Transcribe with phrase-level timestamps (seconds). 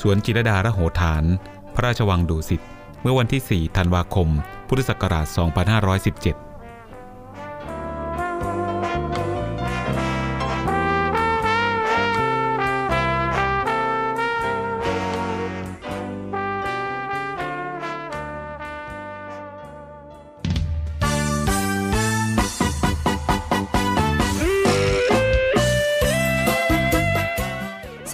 [0.00, 1.24] สวนจิรดาระโหฐาน
[1.74, 2.60] พระราชวังดุสิต
[3.02, 4.28] เมื่อวันที่ 4 ธันวาคม
[4.68, 5.26] พุทธศักราช
[6.42, 6.45] 2517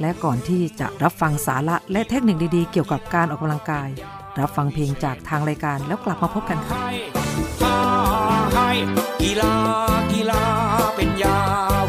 [0.00, 3.88] และก่อนที่จะรับฟังสาระและเทคนิคดีๆ เกี่ยวกับการออกกำลังกาย
[4.40, 7.78] รับฟังเพลงจากทางรายการแล้วกลับมาพบกันค่ะให้า
[8.54, 8.70] ให้
[9.22, 9.54] กีฬา
[10.12, 10.44] กีฬา
[10.96, 11.40] เป็นยา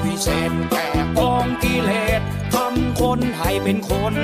[0.04, 0.88] วิเศษแก่
[1.18, 2.22] กองกิเลส
[2.54, 4.16] ทำคนให้เป็นคน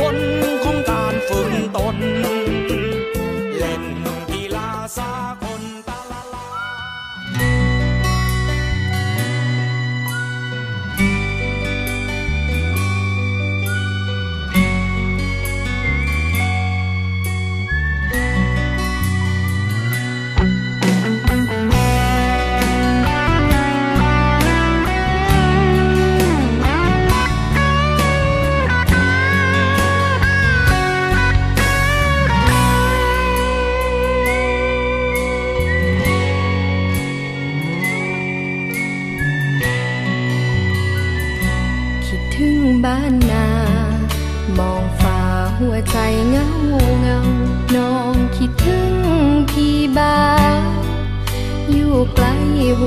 [0.00, 0.16] คน
[0.64, 1.96] ของการฝึกตน
[3.58, 3.84] เล่น
[4.32, 5.12] กีฬาสา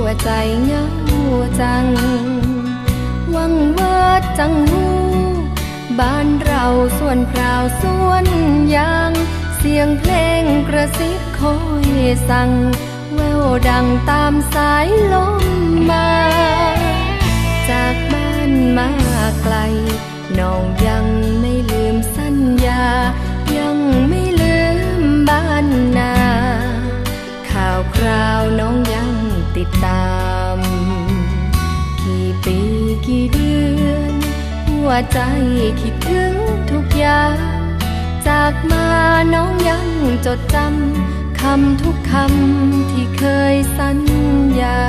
[0.05, 0.29] วใจ
[0.65, 0.85] เงา
[1.61, 1.85] จัง
[3.31, 4.01] หวังเว่า
[4.39, 4.85] จังหู
[5.99, 6.65] บ้านเรา
[6.99, 8.25] ส่วนพราวส่วน
[8.75, 9.11] ยาง
[9.57, 11.55] เสียงเพลงกระซิบคอ
[11.87, 11.89] ย
[12.29, 12.51] สั่ง
[13.15, 15.43] แววดังตามสายลม
[15.89, 16.09] มา
[17.69, 18.89] จากบ้านมา
[19.41, 19.55] ไกล
[20.39, 21.05] น้องยัง
[21.39, 22.85] ไม่ลืมสัญญา
[23.57, 23.77] ยัง
[24.09, 24.57] ไม่ลื
[25.01, 25.65] มบ้าน
[25.97, 26.13] นา
[27.49, 29.11] ข่าวคราวน้องยัง
[29.65, 30.09] ดตา
[30.57, 30.59] ม
[32.01, 32.57] กี่ปี
[33.07, 33.53] กี่เดื
[33.83, 34.13] อน
[34.67, 35.19] หัวใจ
[35.81, 36.33] คิดถึง
[36.71, 37.37] ทุกอย่าง
[38.27, 38.87] จากมา
[39.33, 39.87] น้องยัง
[40.25, 43.99] จดจำคำทุกคำที่เคยสัญ
[44.59, 44.81] ญา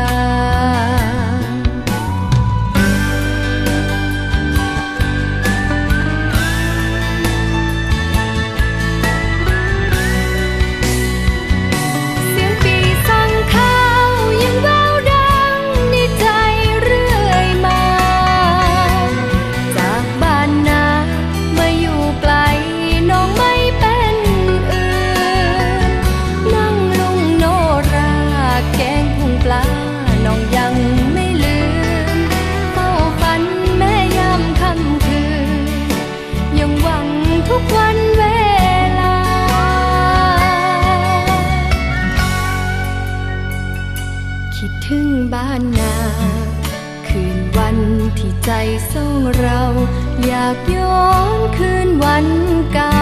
[50.44, 51.06] ากย้อ
[51.37, 52.27] นคืนวัน
[52.75, 53.00] เก่า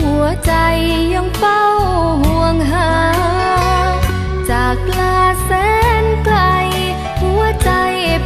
[0.00, 0.52] หัวใจ
[1.14, 1.62] ยังเฝ้า
[2.24, 2.92] ห่วงหา
[4.50, 5.50] จากลาแส
[6.02, 6.38] นไกล
[7.22, 7.70] หัวใจ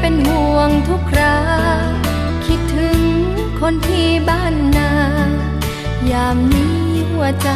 [0.00, 1.38] เป็นห่วงทุกครา
[2.46, 3.00] คิดถึง
[3.60, 4.92] คนที่บ้านนา
[6.10, 6.80] ยามนี้
[7.10, 7.50] หัวใจ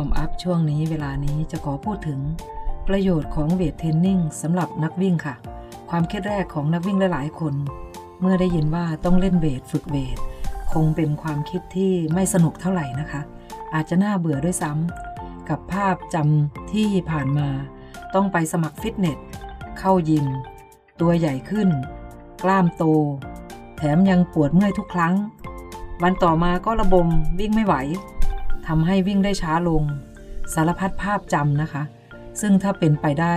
[0.00, 2.20] Warm Up ช่วงนี้เวลานี้จะขอพูดถึง
[2.88, 5.34] ประโยชน์ของ weight training สำหรับนักวิ่งค่ะ
[5.90, 7.54] ความคิดแรกของนักวิ่งหลายๆคน
[8.20, 10.16] เมื่อได้ยินว่าต้องเล่น weight ฝึก weight
[10.72, 13.20] คงเป็นความคิดที่ไม่สนุกเท่าไหร่นะคะ
[13.74, 17.48] อาจจะน่าเบื่อด้วยซ้ำกับภาพจำที่ผ่านมา
[18.14, 19.18] ต้องไปสมัครฟิตเนส
[19.78, 20.26] เข้ายิม
[21.00, 21.68] ตัวใหญ่ขึ้น
[22.42, 22.84] กล้ามโต
[23.76, 25.14] แถมยังปวดเมื่อยทุกครั้ง
[26.02, 27.06] วันต่อมาก็ระบม
[27.40, 27.74] วิ่งไม่ไหว
[28.72, 29.84] ทำให้วิ่งได้ช้าลง
[30.54, 31.82] สารพัดภาพจำนะคะ
[32.40, 33.34] ซึ่งถ้าเป็นไปได้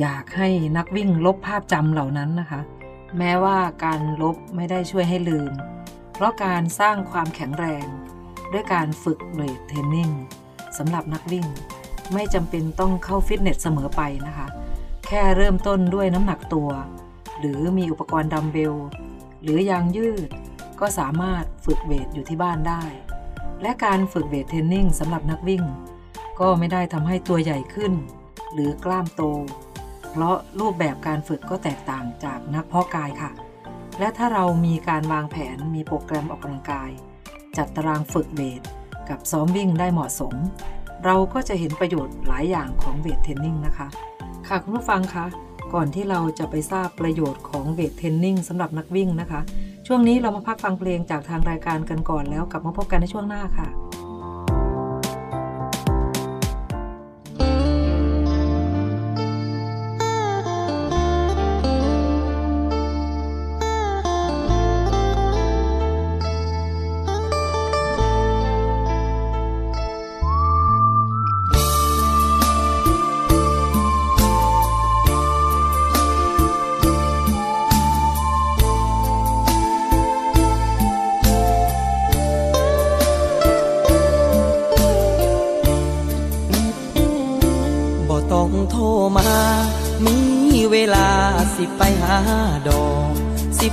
[0.00, 2.60] อยากให้นักวิ่งลบภาพจำเหล่านั้นนะคะ
[3.18, 5.52] แม้ว่าการลบไม่ได้ช่วยให้ลืม
[6.14, 7.86] เพราะการสร้างความแข็งแรง
[8.52, 10.10] ด้วยการฝึกเวทเทรนนิ่ง
[10.78, 11.46] สำหรับนักวิ่ง
[12.12, 14.46] ไม่จำเป็นต้องเข้าฟิตเนสเสมอไปนะคะ
[15.06, 16.70] แค่เริ่มต้นด้วยน้ำหนักตัว
[17.38, 18.74] หรือมีอุปกรณ์ดัมเบล
[19.42, 20.30] หรือยางยืด
[20.80, 22.82] ก็สามารถฝึก weight อยู่ที่บ้านได้
[23.62, 25.62] และการฝึก weight training สำหรับนักวิ่ง
[26.40, 27.92] ก็ไม่ได้ทำให้ตัวใหญ่ขึ้น
[28.52, 29.22] หรือกล้ามโต
[30.10, 33.30] เพราะรูปแบบการฝึกก็แตกต่างจากนักเพาะกายค่ะ
[33.98, 36.90] และถ้าเรามีการวางแผนมีโปรแกรมออกกำลังกาย
[37.56, 38.62] จัดตารางฝึก weight
[39.08, 40.34] กับซ้อมวิ่งได้เหมาะสม
[41.04, 43.88] เราก็จะเห็นประโยชน์หลายอย่างของ weight training นะคะ
[44.48, 45.26] ค่ะคุณผู้ฟังคะ
[45.74, 49.40] ก่อนที่เราจะไปทราบประโยชน์ของเวทเทรนนิ่งสำหรับนักวิ่งนะคะ
[49.90, 53.68] ช่วงนี้เรามาพักฟังเพลงจากทางรายการกันก่อนแล้วกลับมาพบกันในช่วงหน้าค่ะ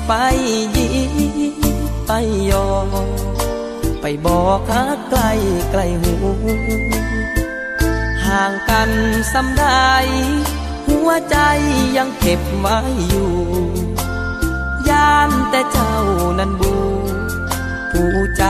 [0.08, 0.14] ไป
[0.76, 0.88] ยี
[2.08, 2.12] ไป
[2.52, 2.68] ยอ
[4.02, 5.22] ไปบอกหาไกล
[5.72, 6.14] ไกลหู
[8.26, 8.92] ห่างกัน
[9.34, 9.92] สำได้
[10.88, 11.38] หัวใจ
[11.98, 13.34] ยังเก็บไว้อยู่
[14.90, 15.96] ยามแต่เจ้า
[16.40, 16.74] นั้นบู
[17.92, 18.46] ผู้ใจ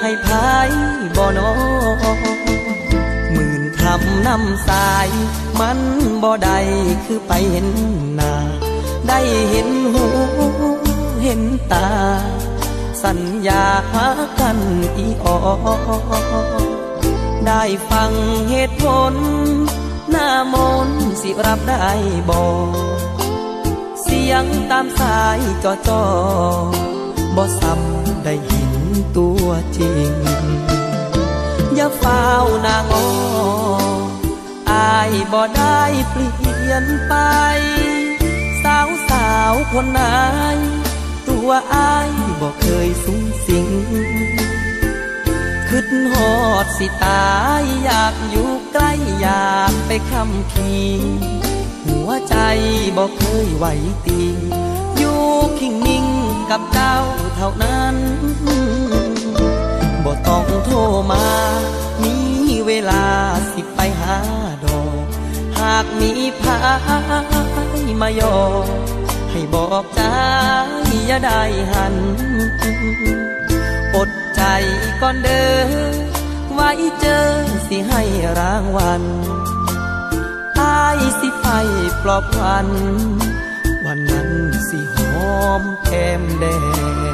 [0.00, 0.70] ให้พาย
[1.16, 1.52] บ่นอ
[3.30, 5.08] หมื่นคำนำสาย
[5.60, 5.78] มัน
[6.22, 6.58] บ่ได้
[7.04, 7.68] คือไปเห็น
[8.16, 8.34] หน้า
[9.08, 9.18] ได้
[9.50, 10.06] เห็นหู
[11.26, 11.90] เห็นตา
[13.04, 14.08] สัญญาหา
[14.40, 14.58] กัน
[14.96, 15.46] อีออ
[17.46, 18.12] ได้ฟัง
[18.50, 19.14] เหตุผล
[20.10, 20.54] หน้าม
[20.86, 20.88] น
[21.22, 21.88] สิรับได้
[22.30, 22.68] บอก
[24.02, 26.04] เสียงตามสายจอจอ
[27.36, 28.74] บ่ซ้ำได้ยิน
[29.16, 29.46] ตัว
[29.78, 30.12] จริง
[31.74, 32.26] อย่าเฝ้า
[32.66, 32.96] นางอ
[34.70, 37.14] อายบ่ได้เปลี่ยนไป
[38.62, 40.00] สาวสาวคนไหน
[41.46, 42.10] ตัวอาย
[42.40, 46.32] บอกเคยสูงสิงึดหอ
[46.64, 50.74] ดสิตายอยากอยู่ใกล้อยากไปคำคี
[51.86, 52.36] หัวใจ
[52.96, 53.66] บอกเคยไหว
[54.06, 54.22] ตี
[54.98, 55.20] อยู่
[55.58, 56.06] คิงนิ่ง
[56.50, 56.96] กับเจ้า
[57.36, 57.96] เท่านั้น
[60.04, 60.78] บ่ต้องโทร
[61.12, 61.26] มา
[62.02, 62.16] มี
[62.66, 63.04] เวลา
[63.52, 64.18] สิไปหา
[64.64, 65.06] ดอก
[65.60, 66.10] หากมี
[66.40, 66.58] พา
[67.76, 68.36] ยมายอ
[69.36, 70.02] ให้บอกใจ
[71.06, 71.94] อย่าได้หัน
[73.96, 74.42] อดใจ
[75.00, 75.94] ก่อนเด้อ
[76.52, 77.26] ไว้เจอ
[77.66, 78.02] สิให้
[78.38, 79.02] รางวัล
[80.60, 81.46] อายสิไฟ
[82.02, 82.68] ปลอบพัน
[83.86, 84.30] วันนั้น
[84.68, 84.96] สิห
[85.36, 86.44] อมแก้มแด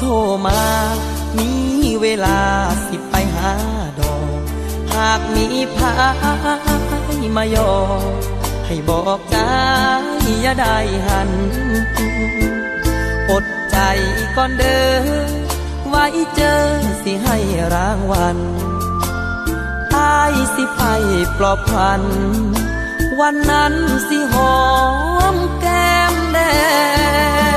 [0.00, 0.12] โทร
[0.46, 0.60] มา
[1.38, 1.50] มี
[2.02, 2.40] เวลา
[2.86, 3.54] สิไปหา
[4.00, 4.40] ดอก
[4.94, 5.46] หากมี
[5.76, 5.92] พา
[7.22, 7.72] ยมายอ
[8.66, 9.36] ให้บอกใจ
[10.42, 11.30] อย่าได้หัน
[13.30, 13.78] อดใจ
[14.36, 15.32] ก่อนเด้อ
[15.88, 16.62] ไว้เจอ
[17.02, 17.36] สิให้
[17.74, 18.38] รางวัล
[19.96, 20.82] อายสิไป
[21.38, 22.02] ปลอบพัน
[23.20, 23.74] วันนั้น
[24.08, 24.58] สิหอ
[25.34, 26.38] มแก้มแด
[27.50, 27.51] ง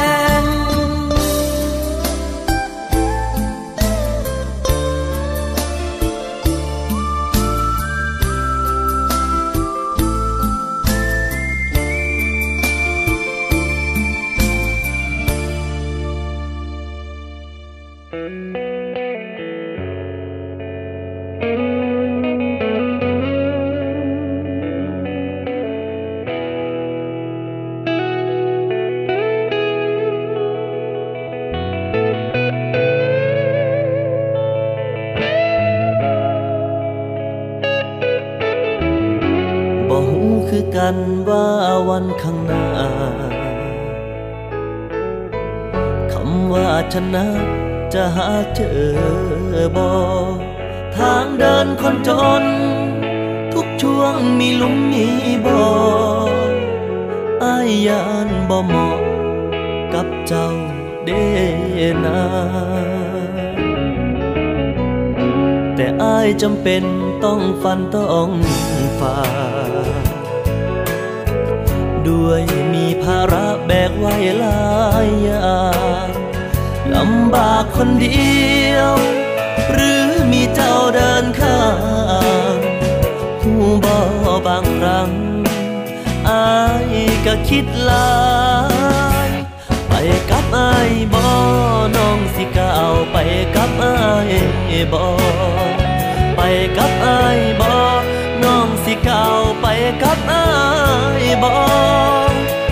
[40.75, 40.97] กัน
[41.29, 41.47] ว่า
[41.89, 42.65] วันข้างหน้า
[46.13, 47.25] คำว่าชนะ
[47.95, 48.81] จะหาเจอ
[49.75, 49.93] บอ
[50.97, 52.09] ทางเดินคนจ
[52.41, 52.43] น
[53.53, 55.07] ทุกช่วงมีลุมมี
[55.45, 55.69] บ่อ
[57.43, 58.99] อายยานบ่เหมาะ
[59.93, 60.49] กับเจ้า
[61.05, 61.09] เด
[62.05, 62.21] นา
[65.75, 66.83] แต่อายจำเป็น
[67.23, 68.29] ต้องฟันต้อง
[68.99, 69.19] ฝ่า
[72.07, 72.41] ด้วย
[72.73, 74.65] มีภาระแบกไว้หลา
[75.05, 75.59] ยอย่า
[76.07, 76.09] ง
[76.93, 78.35] ลำบาก คนเดี
[78.73, 78.93] ยว
[79.71, 81.63] หรือมีเจ้าเดินข้า
[82.55, 82.57] ง
[83.41, 83.53] หู
[83.85, 83.99] บอ
[84.47, 85.11] บางครั้ง
[86.29, 86.55] อา
[86.91, 86.93] ย
[87.25, 88.13] ก็คิดลา
[89.27, 89.29] ย
[89.87, 89.93] ไป
[90.29, 91.27] กับอายบอ
[91.97, 93.17] น้องสิก้าวไป
[93.55, 93.95] กับอา
[94.29, 94.33] ย
[94.93, 95.07] บอ
[96.35, 96.41] ไป
[96.77, 97.75] กับอายบอ
[98.43, 99.67] น้องสิก้าวไป
[100.03, 100.47] กับอา
[101.21, 101.55] ยบอ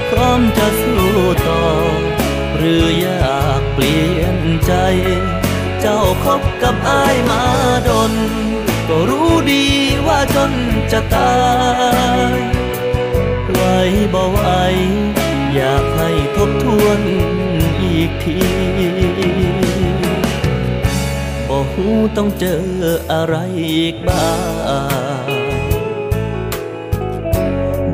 [0.10, 1.04] พร้อมจะสู้
[1.48, 1.64] ต่อ
[2.58, 4.74] หรือยาก เปลี่ยนใจ
[5.82, 7.44] เจ้าคบกับอายมา
[7.88, 8.14] ดน
[8.88, 9.66] ก็รู้ดี
[10.08, 10.52] ว่าจน
[10.92, 11.36] จะตา
[12.32, 12.40] ย
[13.52, 13.62] ไหว
[14.14, 14.40] บ่ไหว
[15.56, 17.00] อยากให้ทบทวน
[17.82, 18.40] อีกที
[21.48, 21.86] บ่หู
[22.18, 22.64] ต้องเจอ
[23.12, 23.36] อะไร
[23.72, 24.32] อีกบ้า
[25.24, 25.28] ง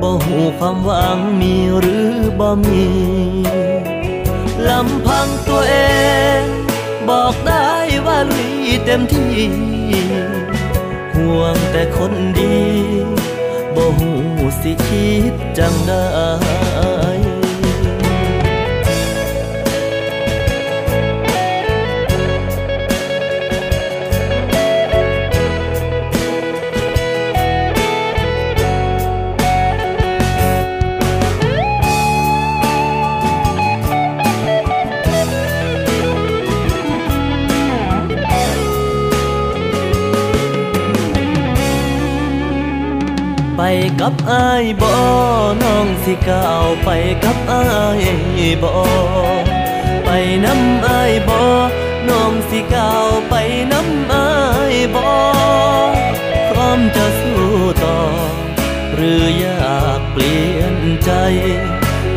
[0.01, 2.09] บ่หูความหวังมีหรือ
[2.39, 2.87] บ่มี
[4.69, 5.75] ลำพังตัวเอ
[6.41, 6.43] ง
[7.09, 7.69] บอกได้
[8.05, 9.37] ว่าลุยเต็มที่
[11.15, 12.57] ห่วงแต่คนดี
[13.75, 14.11] บ่หู
[14.61, 17.18] สิคิดจังได้
[44.01, 44.91] กับอายบ่
[45.63, 46.89] น้องสิก้าวไป
[47.23, 47.65] กับอา
[48.01, 48.03] ย
[48.63, 48.73] บ่
[50.03, 50.09] ไป
[50.45, 51.39] น้ำอายบ่
[52.09, 53.35] น้องสิก้าวไป
[53.71, 54.29] น้ำอา
[54.73, 55.05] ยบ่
[56.49, 57.43] พร้อมจะสู้
[57.83, 57.99] ต่อ
[58.95, 61.11] หรืออยากเปลี่ยนใจ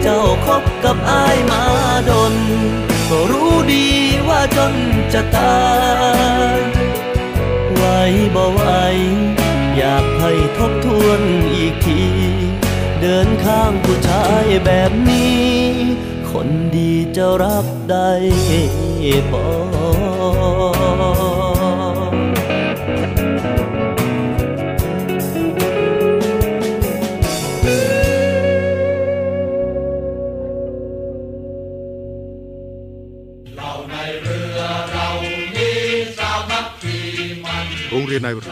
[0.02, 1.64] เจ้าคบกับอายมา
[2.08, 2.34] ดน
[3.08, 3.86] ก็รู้ดี
[4.28, 4.74] ว่าจน
[5.12, 5.62] จะตา
[6.56, 6.58] ย
[7.74, 7.84] ไหว
[8.34, 8.62] บ่ไหว
[10.24, 11.20] ให้ทบทวน
[11.54, 12.02] อีกที
[13.00, 15.42] เดินข้างผู้ชายแบบนี้
[16.30, 18.10] คนดีจะรับได้
[19.32, 19.42] บ่
[37.90, 38.51] โรงเรียนนายเรือ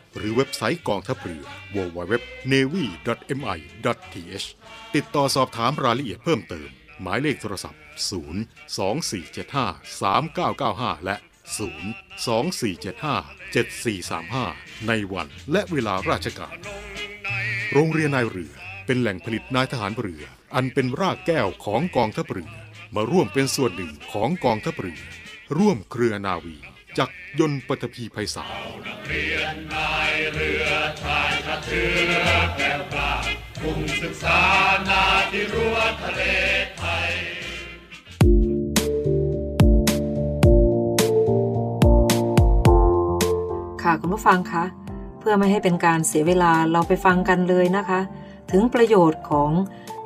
[0.17, 4.47] หรือเว็บไซต์กองทัพเรือ www.navy.mi.th
[4.95, 6.69] ติดต่อสอบถามรายละเอียดเพิ่มเติม
[7.01, 7.81] หมายเลขโทรศัพท์
[8.29, 11.15] 0 2 4 7 5 3 9 9 5 และ
[11.75, 13.07] 0 2 4 7 5
[13.53, 16.57] 7 4 3 5 ในวันและเวลาราชการ
[17.73, 18.53] โรงเรียนนายเรือ
[18.85, 20.23] เป็นแหล่งผลิตนายทหารเรือ
[20.55, 22.51] อันเป็นรากแก้วของกองทัพเรือ
[22.95, 25.01] มาร่วมเป็นส่วนหนึ่งของกองทัพเรือ
[25.57, 26.57] ร่วมเครือนาวี
[26.97, 30.65] จักยนต์ปฐพีไพศาลเรียนนายเรือ
[31.01, 31.81] ชายชาเทื
[32.25, 32.27] อ
[32.59, 33.13] ก้วกลา
[33.61, 34.39] กลุ่มศึกษา
[34.89, 36.21] นาที่รั้วทะเล
[36.77, 37.11] ไทย
[43.83, 44.63] ค่ะคุณผู้ฟังคะ
[45.19, 47.99] เพื่อไม่ให้เป็นการเสียเวลาเราไปฟังกันเลยนะคะ
[48.51, 49.51] ถึงประโยชน์ของ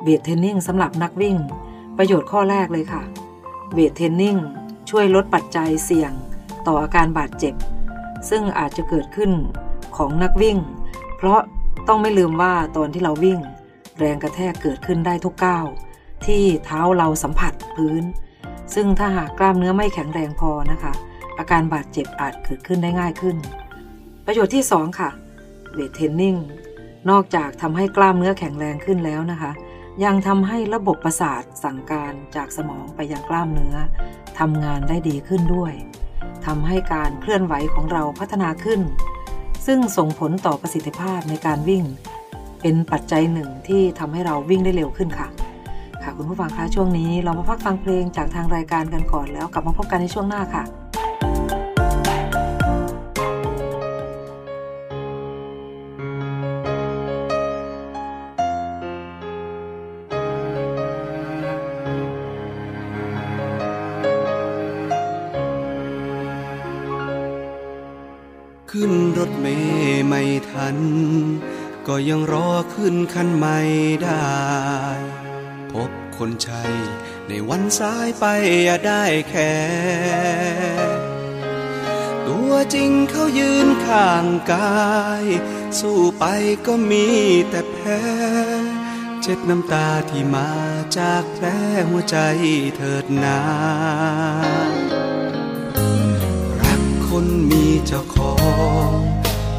[0.02, 1.36] เวทเทรนนิ่งสำหรับนักวิ่ง
[1.98, 3.02] ประโยชน์ข้อแรกเลยค่ะ
[3.72, 4.36] เวทเทรนนิ่ง
[4.90, 6.12] ช่วยลดปัจจัยเสี่ยง
[6.66, 7.54] ต่ออาการบาดเจ็บ
[8.30, 9.30] ซึ่งอาจจะเกิดขึ้น
[9.96, 10.58] ของนักวิ่ง
[11.16, 11.40] เพราะ
[11.88, 13.38] ต้องไม่ลืมว่าตอนที่เราวิ่ง
[13.98, 15.66] แรงกระแทกเกิดขึ้นได้ทุกก้าว
[16.26, 18.02] ที่เท้าเราสัมผัสพื้น
[18.74, 20.92] ซึ่งถ้าหากกล้ามเนื้อไม่แข็งแรงพอนะคะ
[21.38, 23.36] อาการบาดเจ็บอาจเกิดขึ้นได้ง่ายขึ้น
[24.26, 25.10] ประโยชน์ที่ 2 ค่ะ
[25.72, 26.36] เวทเทรนนิ่ง
[27.10, 29.52] นอกจากทำให้กล้ามเนื้อแข็งแรงขึ้นแล้วนะคะ
[30.04, 33.76] ยังทำให้ระบบประสาทสั่งการจากสมองไปยังกล้ามเนื้อ
[34.38, 35.72] ทำงานได้ดีขึ้นด้วย
[36.46, 38.80] ทำให้การเคลื่อนไหวของเราพัฒนาขึ้น
[39.66, 41.84] ซึ่งส่งผลต่อประสิทธิภาพในการวิ่ง
[42.62, 45.28] เป็นปัจจัยหนึ่งที่ทำให้เราวิ่งได้เร็วขึ้นค่ะ
[46.02, 70.78] ค่ะคุณผู้ฟังคะช่วงนี้เรามาพักฟังเพลงจากทางรายการกันก่อนแล้วกลับมาพบกันในช่วงหน้าค่ะัน
[71.86, 73.58] ก็ยังรอขึ้นคันไม่
[74.04, 74.34] ได้
[75.72, 76.62] พบคนใช้
[77.28, 78.24] ในวันสายไป
[78.64, 79.54] อย่าได้แค่
[82.26, 84.86] ตัวจริงเขายืนข้างกา
[85.22, 85.24] ย
[85.80, 86.24] สู้ไป
[86.66, 87.06] ก็มี
[87.50, 88.00] แต่แพ้
[89.22, 90.50] เจ็ดน้ำตาที่มา
[90.98, 91.46] จากแผล
[91.88, 92.18] หัวใจ
[92.76, 93.40] เถิดนา
[96.62, 98.34] รักคนมีเจ้าขอ
[98.94, 98.95] ง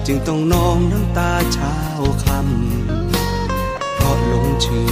[0.10, 1.76] จึงต้องนองน้ำตาเช้า
[2.26, 4.92] คำเพราะหลงเชื่อ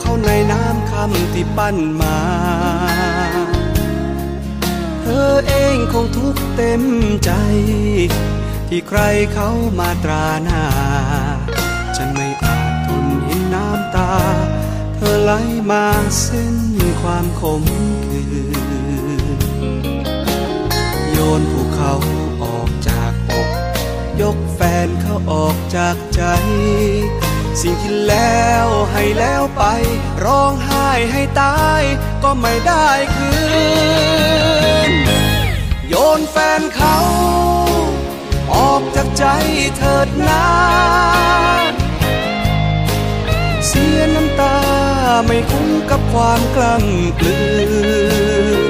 [0.00, 2.18] เข้าในน้ำคำที่ปั้นมา
[5.02, 6.82] เธอเองคงทุกข์เต็ม
[7.24, 7.30] ใจ
[8.68, 9.00] ที่ใคร
[9.32, 10.62] เขามาตราหน้า
[11.96, 14.12] ฉันไม่อาจทนเห็นน้ำตา
[14.94, 15.32] เธอไหล
[15.70, 15.84] มา
[16.20, 16.56] เส้น
[17.00, 17.62] ความขม
[18.06, 18.26] ขื่
[19.30, 19.38] น
[21.10, 21.94] โยนภูเขา
[24.86, 26.22] นเขาออกจากใจ
[27.60, 29.62] สิ่งที่แล้วให้แล้วไป
[30.24, 31.82] ร้องไห้ให้ตาย
[32.22, 33.30] ก็ไม่ได้คื
[34.90, 34.92] น
[35.88, 36.98] โยนแฟนเขา
[38.54, 39.24] ออกจากใจ
[39.76, 40.46] เถิดนา
[43.66, 44.56] เสียน้ำตา
[45.26, 47.38] ไม่คุ้มกับความกล้ำกลื
[48.58, 48.62] น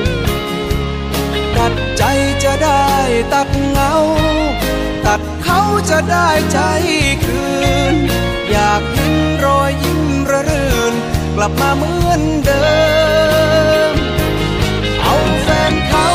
[1.56, 2.04] ตัดใจ
[2.44, 2.86] จะได้
[3.32, 3.49] ตัด
[5.90, 6.58] จะได้ใจ
[7.24, 7.42] คื
[7.92, 7.94] น
[8.50, 10.94] อยากเห็นรอยยิ้มระรื่น
[11.36, 12.64] กลับมาเหมือนเดิ
[13.92, 13.94] ม
[15.02, 16.08] เอาแฟนเขา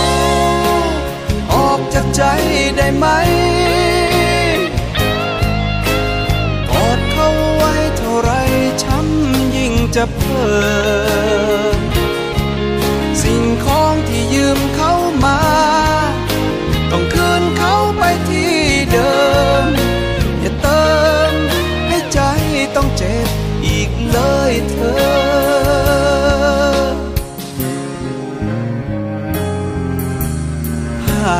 [1.53, 2.23] ออกจากใจ
[2.77, 3.07] ได้ไหม
[6.71, 8.31] กอดเขาไว้เท่าไร
[8.83, 10.55] ช้ำยิ่งจะเพิ่
[11.77, 11.79] ม
[13.21, 14.93] สิ่งของที่ยืมเขา
[15.25, 15.39] มา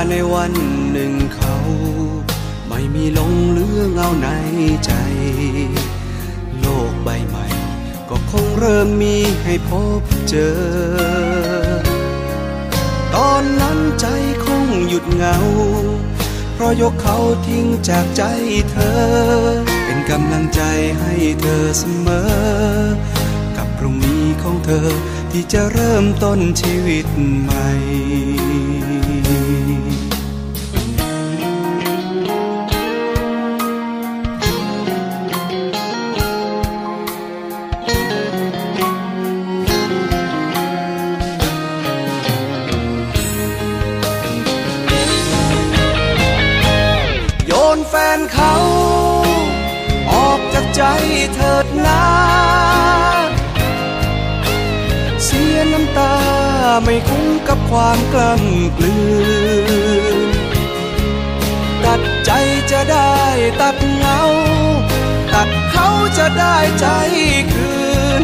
[0.10, 0.54] ในวัน
[0.92, 1.56] หนึ่งเขา
[2.70, 4.28] ไม่มีลงเหลือเงาใน
[4.86, 4.92] ใจ
[6.60, 7.46] โลกใบใหม่
[8.10, 10.56] ก็คงเริ่มมีให้พบเจอ
[13.16, 14.06] ตอนนั้นใจ
[14.46, 15.38] คงหยุดเหงา
[16.54, 18.24] เพราะยกเขาทิ้งจากใจ
[18.72, 19.00] เธอ
[19.86, 20.62] เป็นกำลังใจ
[21.00, 22.30] ให้เธอเสมอ
[23.58, 24.90] กับพรุ่งนี้ของเธอ
[25.32, 27.06] ที่จะเริ่มต้นชีวิต
[27.42, 27.70] ใหม่
[51.64, 52.04] ดนา
[55.24, 56.14] เสียน้ำตา
[56.84, 58.98] ไม่คุ้มกับความกล้ำกลื
[60.26, 60.30] น
[61.84, 62.32] ตัดใจ
[62.72, 63.16] จะได้
[63.62, 64.20] ตัดเงา
[65.34, 65.88] ตัดเขา
[66.18, 66.88] จะได้ใจ
[67.54, 67.74] คื
[68.22, 68.24] น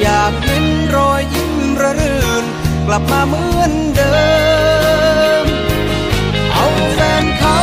[0.00, 0.64] อยากเห็น
[0.96, 2.44] รอยยิ้มระรื่น
[2.86, 4.14] กลับมาเหมือนเดิ
[5.42, 5.44] ม
[6.52, 7.58] เอาแฟนเขา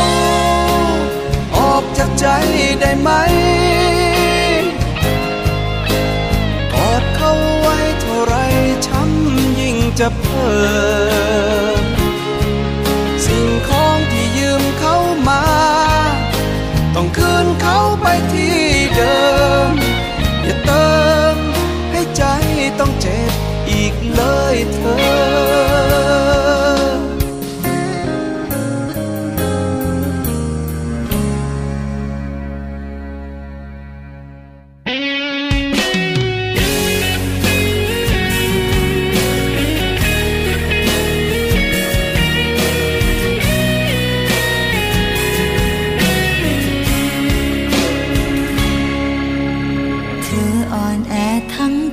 [1.56, 2.26] ออกจากใจ
[2.80, 3.10] ได้ไหม
[13.26, 14.96] สิ่งของที่ยืมเขา
[15.28, 15.44] มา
[16.94, 18.58] ต้องคืนเขาไปที่
[18.96, 19.18] เดิ
[19.68, 19.70] ม
[20.44, 20.88] อย่าเติ
[21.34, 21.36] ม
[21.90, 22.22] ให้ใจ
[22.80, 23.30] ต้องเจ็บ
[23.70, 24.22] อีกเล
[24.54, 24.80] ยเธ
[26.72, 26.75] อ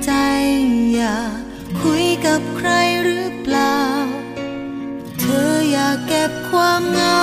[0.06, 0.12] ใจ
[0.96, 1.38] อยาก
[1.82, 2.70] คุยกับใคร
[3.04, 3.78] หรือเปล่า
[5.20, 7.22] เธออยากเก็บความเหงา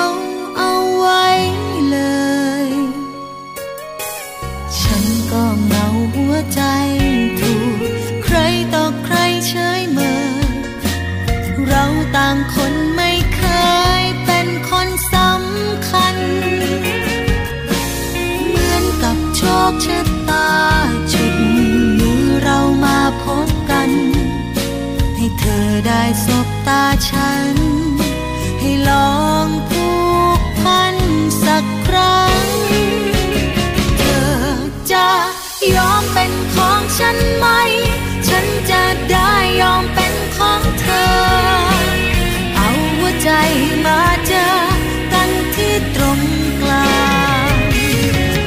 [26.66, 27.56] ตาฉัน
[28.60, 29.88] ให้ลองผู
[30.38, 30.96] กพัน
[31.44, 32.46] สักครั้ง
[33.98, 34.34] เธอ
[34.92, 35.08] จะ
[35.76, 37.46] ยอมเป็นของฉันไหม
[38.28, 41.12] ฉันจะได้ยอมเป็นของเธอ
[42.56, 43.30] เอาหัวใจ
[43.84, 44.50] มาเจอ
[45.12, 46.20] กันที่ตรง
[46.62, 46.90] กลา
[47.52, 47.54] ง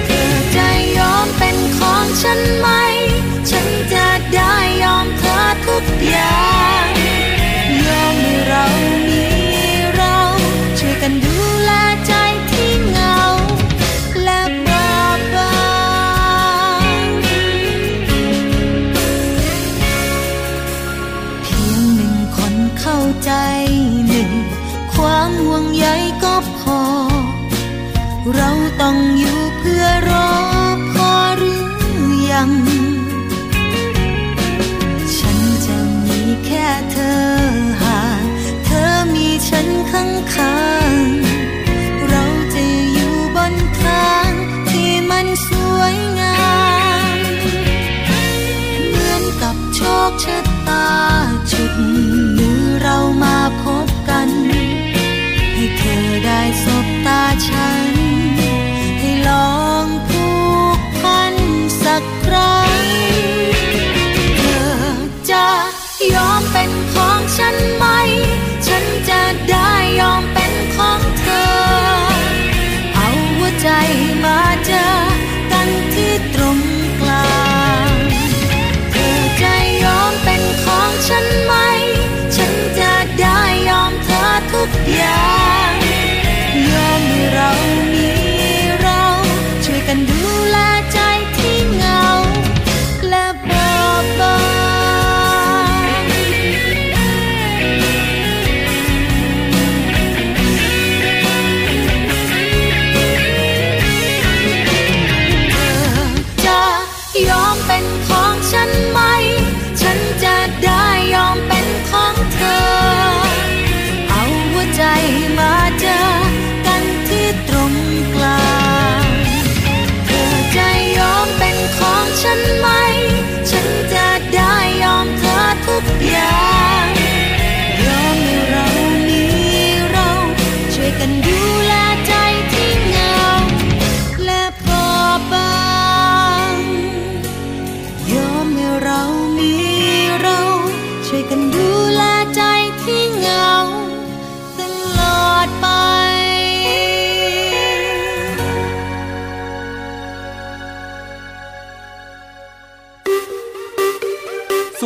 [0.06, 2.68] เธอจะยอมเป็นของฉันไหม
[3.50, 6.53] ฉันจะได้ยอมเธอทุกอย่าง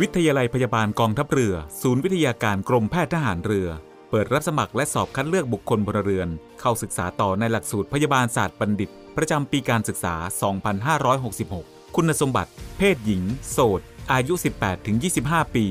[0.00, 3.68] วิทยาลัยพยาบาลกองทัพเรือ ศูนย์วิทยาการกรมแพทย์ทหารเรือ
[4.10, 6.28] เปิดรับสมัครและสอบคัดเลือกบุคคลพลเรือน
[6.60, 10.14] เข้าศึกษาต่อในหลักสูตรพยาบาลศาสตร์บัณฑิต ประจำปีการศึกษา
[11.04, 13.80] 2566 คุณสมบัติ เพศหญิง โสด
[14.12, 14.34] อายุ
[14.94, 15.66] 18-25 ปี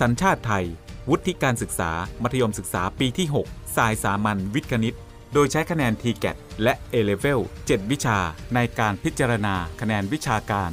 [0.00, 0.64] สัญชาติไทย
[1.10, 1.90] วุฒิการศึกษา
[2.22, 4.96] มัธยมศึกษาปีที่ 6 สายสามัญวิทย์คณิต
[5.34, 8.18] โดยใช้คะแนน t g a t และ A-Level 7 วิชา
[8.54, 10.72] ในการพิจารณาคะแนนวิชาการ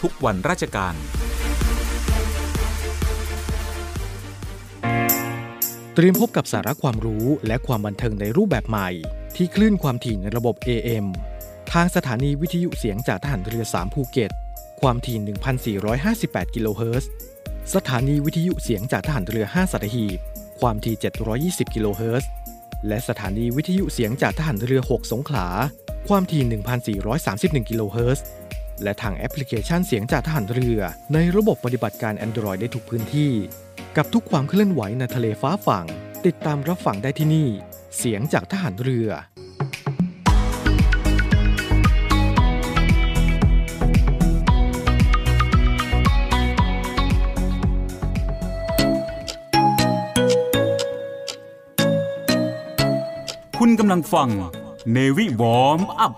[0.00, 0.94] ทุกวันราชการ
[5.94, 8.88] เตรียมพบกับสาระความรู้และความบันเทิงในรูปแบบใหม่
[9.36, 11.06] ที่คลื่นความถี่ในระบบ AM
[11.72, 14.30] ทางสถานีวิทยุเสียงจากทหารเรือ 3 ภูเก็ต
[14.80, 17.10] ความถี่ 1,458 กิโลเฮิรตซ์
[17.74, 20.18] สถานีวิทยุเสียงจากทหารเรือ 5 สัตหีบ
[20.60, 20.94] ความถี่
[21.66, 22.30] 720 กิโลเฮิรตซ์
[22.88, 25.46] และสถานีวิทยุเสียงจากทหารเรือ 6 สงขลา
[26.08, 26.42] ความถี่
[27.66, 28.24] 1,431 กิโลเฮิรตซ์
[28.82, 30.80] และทางแอปพลิเคชันเสียงจากทหารเรือ
[31.14, 33.32] ในระบบปฏิบัติการ Android ได้ทุกพื้นที่
[33.96, 35.86] กับทุกความเคลื่อนไหวในทะเลฟ้าฝั่ง
[36.26, 37.48] ติดตามรับฟังได้ที่นี่
[37.98, 39.08] เสียงจากทหารเรือ
[53.58, 54.28] คุณกำลังฟัง
[54.96, 56.14] Navy Warm Up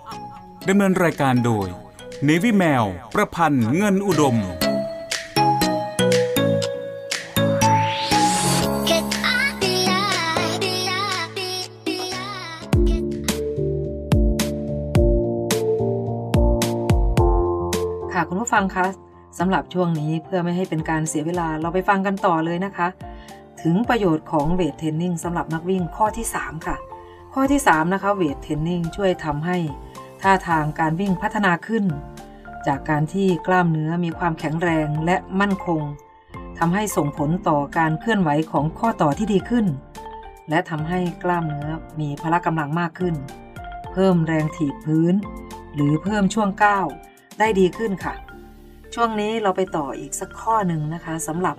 [0.69, 1.82] ดำเนินรายการโดย
[2.29, 4.35] Navy แมว ประพันธ์เงินอุดม
[18.13, 18.85] ค่ะคุณผู้ฟังคะ
[19.39, 22.87] สำหรับช่วงนี้เพื่อไม่ให้เป็นการเสียเวลาเราไปฟังกันต่อเลยนะคะ
[23.61, 26.75] ถึงประโยชน์ของเวทเทรนนิ่งสำหรับนักวิ่งข้อที่ 3 ค่ะ
[27.33, 29.57] ข้อที่ 3 นะคะเวทเทรนนิ่งช่วยทำให้
[30.23, 31.85] ท่าทางการวิ่งพัฒนาขึ้น
[32.67, 35.81] จากการที่กล้ามเนื้อมีความแข็งแรงและมั่นคง
[36.59, 39.65] ทำให้ส่งผลต่อการเคลื่อนไหวของข้อต่อที่ดีขึ้น
[40.49, 43.15] และทำให้กล้ามเนื้อมีพละกำลังมากขึ้น
[43.91, 45.13] เพิ่มแรงถีบพื้น
[45.75, 46.85] หรือเพิ่มช่วงก้าว
[47.39, 48.13] ได้ดีขึ้นค่ะ
[48.93, 51.55] ช่วงนี้เราไปต่ออีกสักข้อหนึ่งนะคะสำหรับ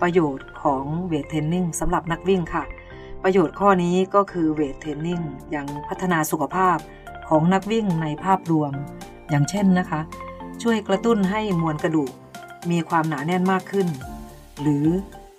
[0.00, 2.64] ประโยชน์ของเวทเทรนนิ่งสำหรับนักวิ่งค่ะ
[3.24, 5.20] ประโยชน์ข้อนี้ก็คือเวทเทรนนิ่ง
[5.54, 6.78] ยังพัฒนาสุขภาพ
[7.28, 8.72] ของนักวิ่งในภาพรวม
[9.30, 10.00] อย่างเช่นนะคะ
[10.62, 12.12] ช่วยกระตุ้นให้มวลกระดูก
[12.70, 13.88] มีความหนาแน่นมากขึ้น
[14.60, 14.86] หรือ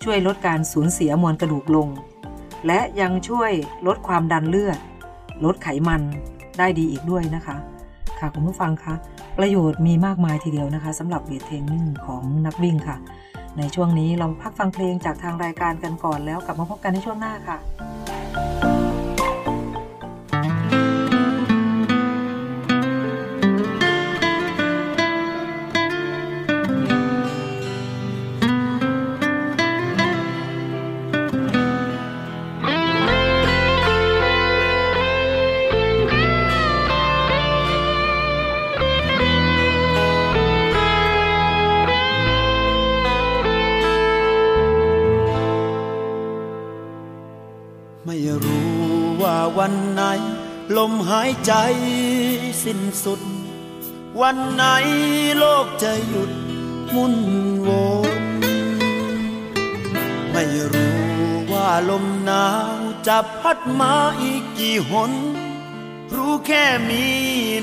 [0.04, 1.88] ช่วยลดการสูญเสียมวลกระดูกลง
[2.67, 3.52] และยังช่วย
[3.88, 4.78] ลดความดันเลือด
[5.45, 6.02] ลดไขมัน
[6.58, 7.58] ได้ดีอีกด้วยนะคะ
[8.19, 8.95] ค่ะคุณผู้ฟังคะ
[9.38, 12.97] ประโยชน์มีมากมายทีเดียวนะคะสำหรับเวทเทรนนิ่งของนักวิ่งค่ะ
[13.58, 17.58] ในช่วงนี้เราพักฟังเพลงจากทางรายการกันก่อนแล้วกลับมาพบกันในช่วงหน้าค่ะ
[51.45, 51.54] ใจ
[52.63, 53.21] สิ้นสุด
[54.21, 54.63] วันไหน
[55.38, 56.32] โลกจะหยุด
[56.95, 57.15] มุ่น
[57.67, 57.69] ว
[58.21, 58.23] น
[60.32, 60.99] ไม่รู้
[61.52, 62.47] ว่าลมหนา
[62.78, 65.12] วจะพัดมาอีกกี่หน
[66.15, 67.06] รู้แค่มี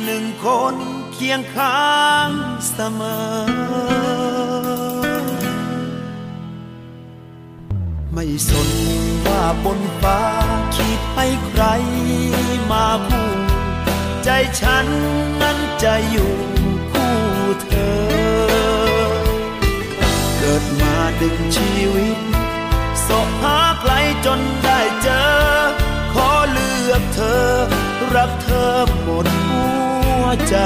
[0.04, 0.74] หนึ่งคน
[1.12, 1.94] เคียงข้า
[2.28, 2.30] ง
[2.72, 3.86] เสมอ
[8.12, 8.70] ไม่สน
[9.26, 10.20] ว่าบนฟ้า
[10.76, 11.62] คิดให้ใคร
[12.70, 13.35] มาคู่
[14.28, 14.86] ใจฉัน
[15.40, 16.32] นั้นจะอยู่
[16.92, 17.16] คู่
[17.62, 17.96] เธอ
[20.38, 22.18] เกิดมาดึงชีวิต
[23.06, 23.92] สบหาใคร
[24.26, 25.26] จนได้เจอ
[26.12, 27.46] ขอเลือกเธอ
[28.14, 29.64] รักเธอหมดหั
[30.22, 30.56] วใจ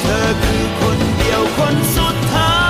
[0.00, 2.61] เธอคือคนเดียวคนสุดท้าย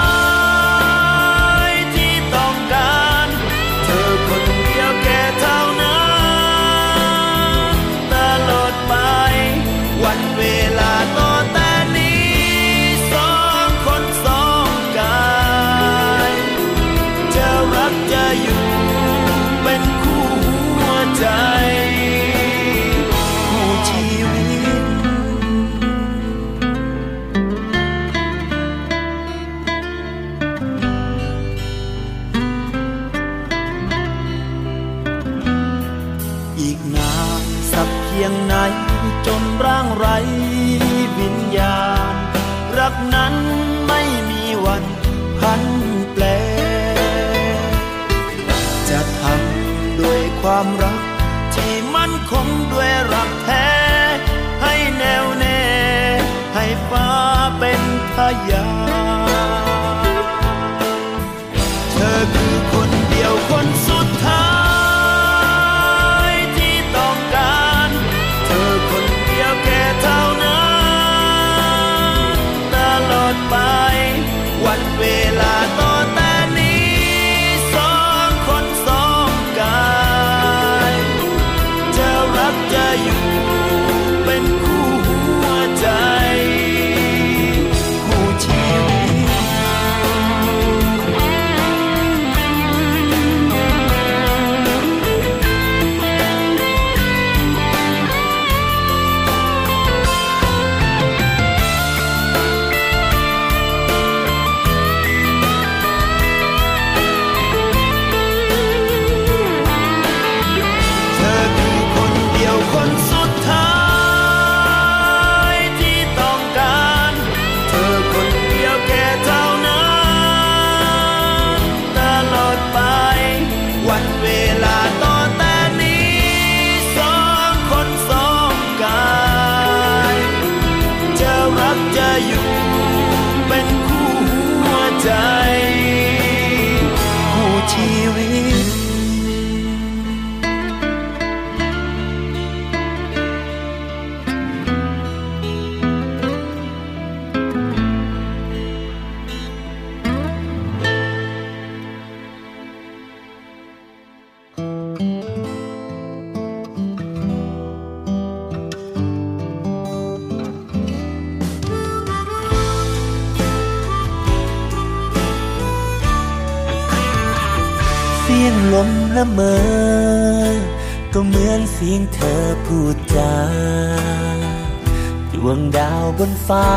[176.49, 176.71] ฟ้า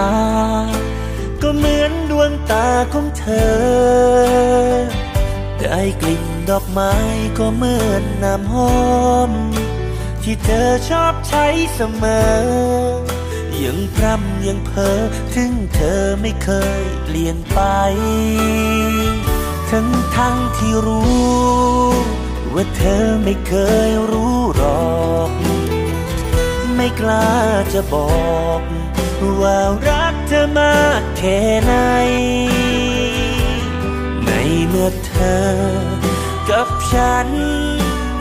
[1.42, 4.76] ก็เหมือนดวงตาของเธอ
[5.62, 6.94] ได้กลิ่นดอกไม้
[7.38, 8.76] ก็เหมือนน้ำหอ
[9.30, 9.32] ม
[10.24, 13.06] ที่เธอชอบใช้เสมอ
[13.64, 15.00] ยังพร่ำยังเพ้อ
[15.36, 16.50] ถึงเธอไม่เค
[16.82, 17.60] ยเปลี่ยนไป
[19.70, 21.36] ทั้งทั้งที่รู้
[22.54, 23.54] ว่าเธอไม่เค
[23.88, 24.96] ยรู้หรอ
[25.30, 25.32] ก
[26.76, 27.30] ไม่กล้า
[27.74, 28.62] จะบอก
[29.42, 31.74] ว่ารักเธอมากแค่ไหน
[34.26, 34.30] ใน
[34.68, 35.46] เมื่อเธอ
[36.50, 37.28] กับฉัน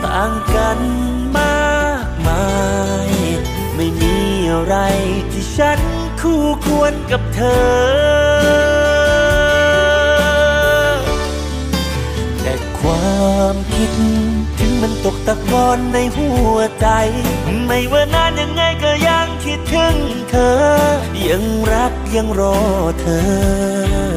[0.03, 0.79] ต่างกัน
[1.37, 2.47] มากมา
[3.07, 3.09] ย
[3.75, 4.15] ไม่มี
[4.51, 4.75] อะไร
[5.31, 5.79] ที่ฉัน
[6.21, 7.75] คู่ควรกับเธอ
[12.41, 13.91] แต่ความคิด
[14.59, 16.87] ถึงมันตกตะกอนในหัวใจ
[17.65, 19.04] ไม่ว่านานยังไงก็ย
[19.71, 19.97] ถึง
[20.29, 20.55] เธอ
[21.27, 22.57] ยังรักยังรอ
[23.01, 24.15] เธอ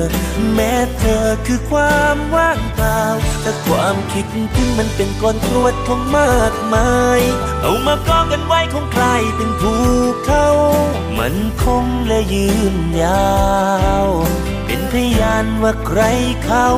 [0.55, 3.03] แม้เธอคือความว่างเปล่า
[3.43, 4.25] แต่ความคิด
[4.57, 7.21] ถึงมันเป็นก้อนกรวดของมากมาย
[7.61, 9.73] เอามากองกันไว้คงกลายเป็นภู
[10.25, 10.47] เขา
[11.19, 13.33] มันคงและยืนยา
[14.05, 14.07] ว
[14.67, 16.01] เป็นพยานว่าใคร
[16.45, 16.69] เขา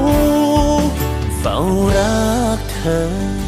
[1.40, 1.58] เฝ้า
[1.96, 2.24] รั
[2.56, 3.39] กเธอ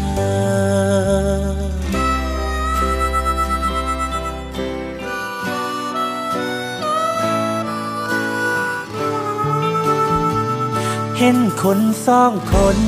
[11.27, 12.79] ห็นคนสองคน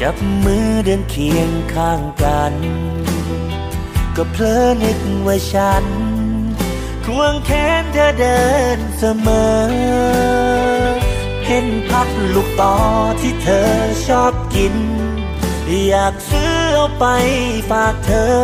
[0.00, 2.54] จับมือเดินเคียงข้างกัน
[4.16, 5.84] ก็เพลอนึกว่าฉัน
[7.04, 8.42] ควงแขนเธอเดิ
[8.76, 9.62] นเสมอ
[11.46, 12.76] เห็นพัดลูกต่อ
[13.20, 13.70] ที่เธอ
[14.06, 14.74] ชอบกิน
[15.88, 17.04] อยากซื้อเอาไป
[17.70, 18.36] ฝากเธอ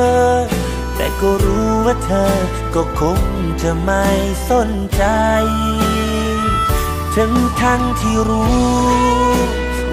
[0.97, 2.35] แต่ก็รู้ว่าเธอ
[2.75, 3.21] ก็คง
[3.63, 4.07] จะไม่
[4.51, 5.03] สนใจ
[7.17, 8.73] ทั้งทั้งที่รู้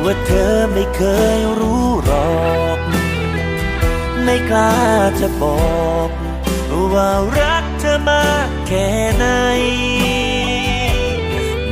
[0.04, 1.02] ว่าเธอไม่เค
[1.38, 2.80] ยรู้หรอก
[4.24, 4.76] ไม่กล้า
[5.20, 6.10] จะบอก
[6.94, 9.26] ว่ารักเธอมากแค่ไหน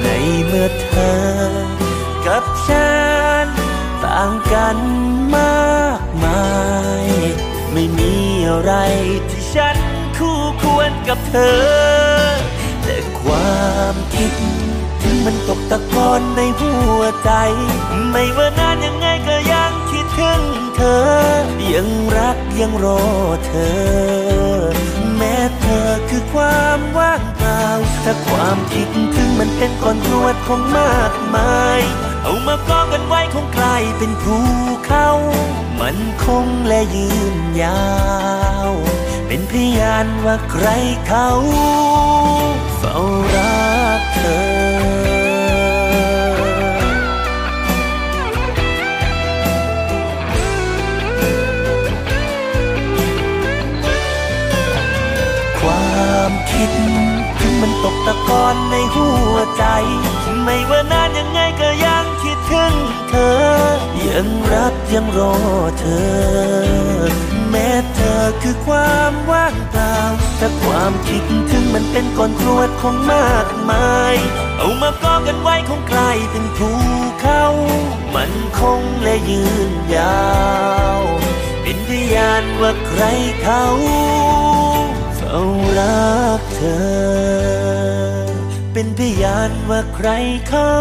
[0.01, 0.07] ใน
[0.45, 1.21] เมื่อเธอ
[2.25, 2.91] กับฉั
[3.45, 3.47] น
[4.03, 4.77] ต่างกัน
[5.35, 6.49] มากมา
[7.03, 7.07] ย
[7.71, 8.13] ไม่มี
[8.47, 8.73] อะไร
[9.29, 9.77] ที่ฉัน
[10.17, 11.61] คู่ควรกับเธอ
[12.83, 13.61] แต่ควา
[13.93, 14.33] มคิด
[15.29, 17.31] มันตกตะกอนในหัวใจ
[18.11, 20.41] ไม่ว่านานยังไงก็ยังคิดถึง
[20.75, 21.05] เธอ
[21.73, 23.03] ยังรักยังรอ
[23.45, 24.67] เธอ
[25.15, 27.63] แม้เธอคือความว่างเปล่า
[28.03, 31.79] ถ้าความคิดถึงมันเป็นก้อนกรวดของมากมาย
[32.23, 34.37] เอามากองกันไว้คงกลายเป็นภู
[34.85, 35.09] เขา
[35.79, 37.87] มันคงและยืนยา
[38.69, 38.71] ว
[39.27, 40.67] เป็นพยานว่าใคร
[41.07, 41.29] เขา
[42.77, 42.97] เฝ้า
[43.35, 43.76] รัก
[57.83, 59.63] ตกตะกอนในหัวใจ
[60.43, 62.73] ไม่ว่านานยังไงก็ยังคิดถึง
[63.09, 63.67] เธอ
[64.07, 65.35] ยังรักยังรอ
[65.79, 69.97] เธอ แม้เธอคือความว่างเปล่า
[70.37, 74.15] แต่ความคิดถึงมันเป็นก้อนกรวดของมากมาย
[74.57, 76.69] เอามากองกันไว้คงกลายเป็นภู
[77.21, 77.43] เขา
[78.15, 80.27] มันคงและยืนยา
[80.97, 81.01] ว
[81.61, 83.03] เป็นพยานว่าใคร
[83.41, 83.65] เขา
[85.15, 85.39] เฝ้า
[85.79, 86.61] รักเธ
[87.55, 87.56] อ
[88.79, 90.09] เป็นพยานว่าใคร
[90.47, 90.73] เขา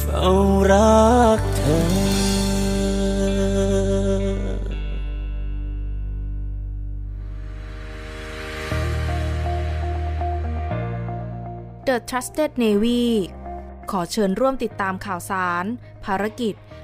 [0.00, 0.28] เฝ้า
[0.72, 1.80] รักเธอ
[11.86, 13.02] The Trusted Navy
[13.90, 15.64] ขอเชิญร่วมติดตามข่าวสาร
[16.04, 16.54] ภารกิจ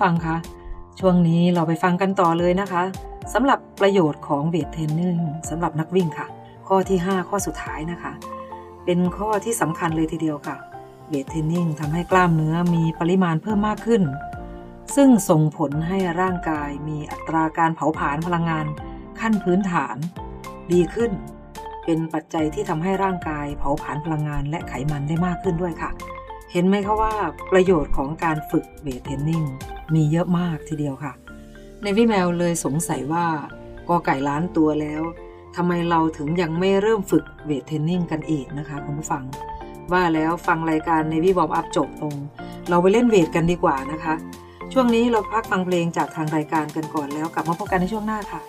[0.00, 0.36] ฟังคะ
[1.00, 2.82] ช่วงนี้เราไปฟังกันต่อเลยนะคะ
[3.34, 5.16] สำหรับประโยชน์ของเวทเทรนนิ่ง
[5.48, 6.26] สำหรับนักวิ่งค่ะ
[6.68, 8.12] ข้อที่ 5 ข้อสุดท้ายนะคะ
[8.84, 10.56] เป็นข้อที่สำคัญเลยทีเดียวค่ะ
[11.08, 14.02] เวทเทรนนิ่งทำให้กล้ามเนื้อมีปริมาณเพิ่มมากขึ้น
[14.96, 18.66] ซึ่งส่งผลให้ร่างกายมีอัตราการเผาผลาญพลังงาน
[19.20, 19.96] ขั้นพื้นฐาน
[20.72, 21.10] ดีขึ้น
[21.84, 25.90] เป็นปัจจัยที่ทำให้ร่างกายเผาผลาญพลังงานและไขมันได้มากขึ้นด้วยค่ะ
[26.52, 27.12] เห็นไหมคะว่า
[27.52, 29.44] ประโยชน์ของการฝึกเวทเทรนนิ่ง
[29.94, 31.12] มีเยอะมากทีเดียวค่ะ
[31.82, 33.26] ในวิแมวเลยสงสัยว่า
[33.88, 35.02] กอไก่ล้านตัวแล้ว
[35.56, 39.24] ทำไมเราถึงยังไม่เริ่มฝึกเวทเทรนนิ่งกันอีกนะคะคุณผู้ฟัง
[39.92, 42.14] ว่าแล้วฟังรายการในวิบอมอัพจบลง
[42.68, 44.14] เราไปเล่นเวทกันดีกว่านะคะ
[44.72, 48.40] ช่วงนี้เราพักฟังเพลงจากทางรายการกันก่อนแล้วกลับมาพบกันในช่วงหน้าค่ะ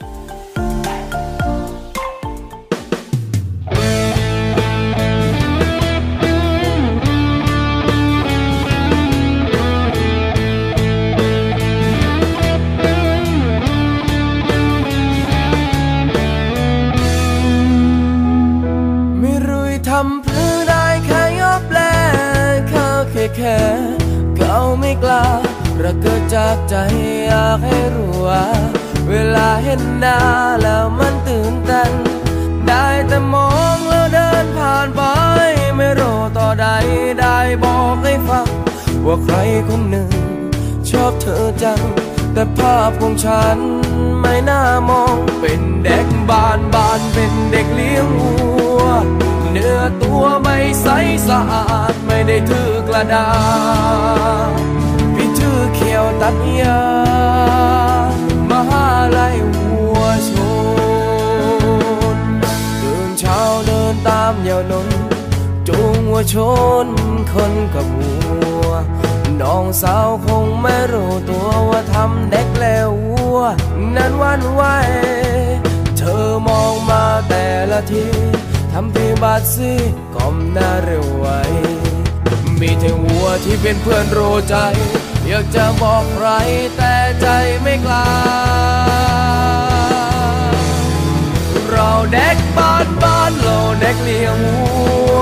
[24.37, 25.25] เขาไม่กล้า
[25.83, 26.75] ระเกิดจากใจ
[27.25, 28.45] อยากให้รู้ว่า
[29.09, 30.17] เวลาเห็นหน้า
[30.63, 31.91] แล้วมันตื่นเต้น
[32.67, 35.01] ได้แต่มองแล้วเดินผ่านไป
[35.77, 36.67] ไม่รู้ต่อใด
[37.19, 38.47] ได้บอกให้ฟัง
[39.05, 39.35] ว่าใคร
[39.67, 40.09] คนหนึ่ง
[40.89, 41.81] ชอบเธอจัง
[42.33, 43.57] แต่ภาพของฉัน
[44.21, 48.33] ไม่น่ามอง เป็นเด็กบ้านบ้านเป็นเด็กเลี้ยงวั
[48.79, 48.83] ว
[49.51, 50.87] เนื้อตัวไม่ใส
[51.27, 53.29] สะอาดไม่ได้ถือกระดา
[54.49, 54.51] ษ
[55.15, 56.81] พี่ถือเขียวตัดยา
[58.49, 60.31] มหาลัยวัวช
[62.15, 62.17] น
[62.79, 64.87] เดินเช้าเดินตามยาวนน
[65.67, 66.35] จูงวัวช
[66.85, 66.87] น
[67.33, 68.38] คนกับวัว
[69.41, 73.39] น้องสาวคงไม่รู้ตัวว่าทำเด็กแล้ววัว
[73.95, 74.63] นั้นวันไหว
[75.97, 78.05] เธอมองมาแต่ละที
[78.71, 79.71] ทำพีบาดซี
[80.15, 81.27] ก้มหน้าเร็วไว
[82.59, 84.55] มีแต่วัวที่เป็นเพื่อนรู้ใจ
[85.27, 86.27] อยากจะบอกใคร
[86.77, 87.27] แต่ใจ
[87.61, 88.07] ไม่กล้า
[91.69, 94.67] เราเด็กบ้านบ้านเราเด็กเลี้ยงวั
[95.17, 95.21] ว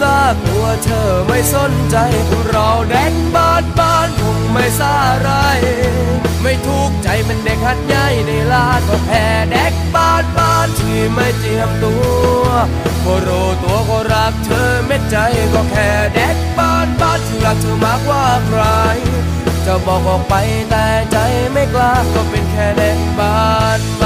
[0.00, 1.96] ซากวัวเธอไม่สนใจ
[2.48, 5.30] เราเด็กบ้านบ้านคงไม่ซาไร
[6.42, 11.96] ไม่ทุกข์ใจมันเด็กหัดใหญ่ในลาดก็แพ้เด็กบ้านบ้านที่ไม่เจียมตั
[12.40, 12.44] ว
[13.04, 15.16] ก็รู้ตัวก็รักเธอเม็ดใจ
[15.52, 18.62] ก็แค่เด็กบ้านบ้านที่รักเธอมากกว่าใคร
[19.66, 20.34] จะบอกออกไป
[20.70, 21.16] แต่ใจ
[21.52, 23.38] ไม่กล้าก็เป็นแค่เด็กบ้า
[23.78, 24.03] น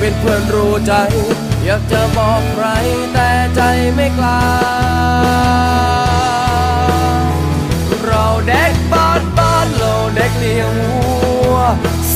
[0.00, 0.94] เป็นเพื่อนรู้ใจ
[1.64, 2.66] อยากจะบอกใคร
[3.12, 3.62] แต่ใจ
[3.94, 4.42] ไม่กล้า
[8.04, 11.02] เราเด็กบ้านบ้านเราเด็กเลี้ยงวั
[11.52, 11.56] ว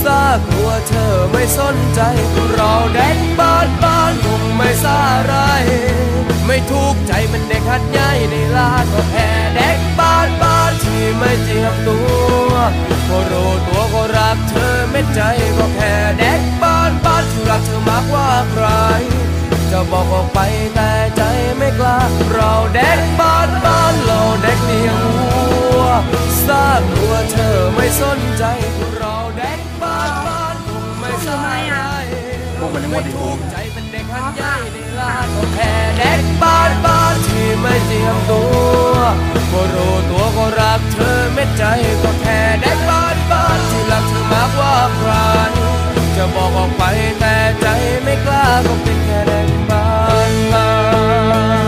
[0.02, 2.00] ซากวัวเธอไม่สนใจ
[2.54, 5.34] เราเด็กบ้านบ้านคงไม่ซาไร
[6.46, 11.98] ไม่ทุกข์ใจมันเด็กหัดใหญ่ในลาก็แค่เด็กบ้านบ้านที่ไม่เจียมตั
[12.48, 12.52] ว
[13.08, 15.20] ก็รู้ตัวก็รักเธอเม็ดใจ
[15.56, 16.73] ก็แค่เด็กบ้าน
[17.54, 18.66] รักเธอมากว่าใคร
[19.70, 20.40] จะบอกออกไป
[20.74, 21.22] แต่ใจ
[21.56, 21.98] ไม่กล้า
[22.32, 25.28] เราเด็กบ้านบ้านเราเด็กเลี้ยงวั
[25.78, 25.82] ว
[26.46, 28.44] ซากวัวเธอไม่สนใจ
[28.96, 31.60] เราเด็กบ้านบ้านคงไม่สบาย
[32.90, 38.42] ไม่ถูกใจเป็นเด็กหัดใหญ่ในลาดก็แค่เด็กบ้านบ้านที่ไม่เจียมตั
[38.92, 38.96] ว
[39.52, 41.64] ก็รู้ตัวก็รักเธอเม็ดใจ
[42.02, 45.12] ก็แค่เด็กบ้านบ้านที่รักเธอมากว่าใคร
[46.26, 46.84] จะบอกออกไป
[47.20, 47.66] แต่ใจ
[48.02, 49.86] ไม่กล้าก็เป็นแค่แรงบา
[50.30, 51.64] นบ้าน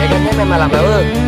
[0.00, 1.27] Để em nhắc em mà làm đâu ư อยาก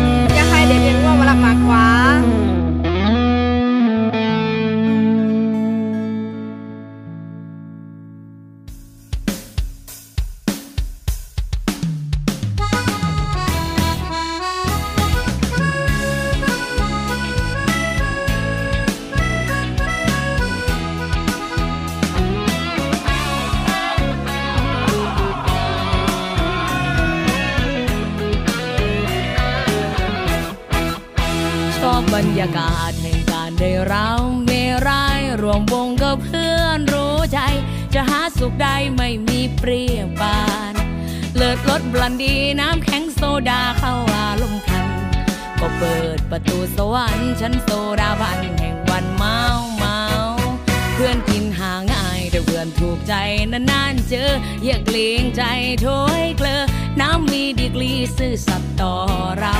[53.53, 54.31] นานๆเจอ
[54.63, 55.43] อย่าเกรงใจ
[55.81, 55.87] โถ
[56.21, 56.61] ยเกลอ
[57.01, 58.93] น้ำมีดีกรีซื่อสัตย์ต่อ
[59.39, 59.57] เรา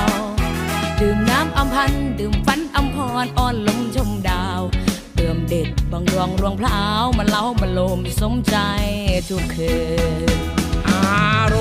[0.99, 4.61] ดื่มน้ำอำพันดื่มฟันอำพรอ่อนลงชมดาว
[5.15, 8.57] เติมเด็ดบางดวงรวงพลาวมาเล้ามาโลมสมใจ
[9.29, 9.75] ทุกคื
[10.35, 10.37] น
[10.87, 11.55] อาร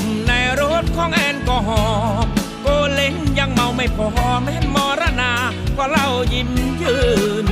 [0.00, 2.24] มณ์ในรถของแอลกอฮอล์
[2.62, 4.08] โกเล้งยังเมาไม่พอ
[4.42, 5.32] แม้นมรณา
[5.76, 6.50] ก็เล่ายิ้ม
[6.82, 6.98] ยื
[7.44, 7.46] น